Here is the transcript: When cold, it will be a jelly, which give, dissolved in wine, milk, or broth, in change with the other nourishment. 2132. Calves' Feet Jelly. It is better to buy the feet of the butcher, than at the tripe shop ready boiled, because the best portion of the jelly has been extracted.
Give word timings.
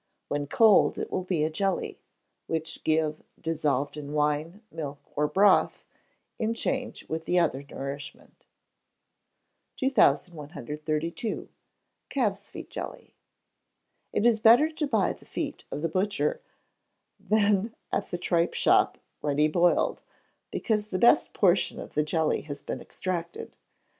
When 0.29 0.47
cold, 0.47 0.97
it 0.97 1.11
will 1.11 1.23
be 1.25 1.43
a 1.43 1.51
jelly, 1.51 2.01
which 2.47 2.83
give, 2.83 3.21
dissolved 3.39 3.95
in 3.95 4.13
wine, 4.13 4.63
milk, 4.71 4.97
or 5.15 5.27
broth, 5.27 5.83
in 6.39 6.55
change 6.55 7.07
with 7.07 7.25
the 7.25 7.37
other 7.37 7.61
nourishment. 7.61 8.47
2132. 9.77 11.49
Calves' 12.09 12.49
Feet 12.49 12.71
Jelly. 12.71 13.13
It 14.11 14.25
is 14.25 14.39
better 14.39 14.71
to 14.71 14.87
buy 14.87 15.13
the 15.13 15.23
feet 15.25 15.65
of 15.69 15.83
the 15.83 15.87
butcher, 15.87 16.41
than 17.19 17.75
at 17.91 18.09
the 18.09 18.17
tripe 18.17 18.55
shop 18.55 18.97
ready 19.21 19.47
boiled, 19.47 20.01
because 20.49 20.87
the 20.87 20.97
best 20.97 21.31
portion 21.33 21.79
of 21.79 21.93
the 21.93 22.01
jelly 22.01 22.41
has 22.41 22.63
been 22.63 22.81
extracted. 22.81 23.55